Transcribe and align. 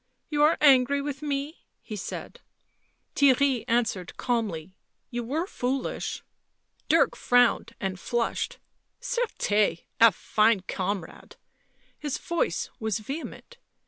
"You 0.31 0.41
are 0.41 0.57
angry 0.61 0.99
with 0.99 1.21
me," 1.21 1.61
he 1.79 1.95
said. 1.95 2.41
Theirry 3.15 3.63
answered 3.67 4.17
calmly. 4.17 4.71
"You 5.11 5.23
were 5.23 5.45
foolish." 5.45 6.23
Dirk 6.89 7.15
frowned 7.15 7.75
and 7.79 7.99
flushed." 7.99 8.57
Certes!— 8.99 9.79
a 10.01 10.11
fine 10.11 10.61
comrade!" 10.61 11.35
his 11.99 12.17
voice 12.17 12.71
was 12.79 12.97
vehement. 12.97 13.59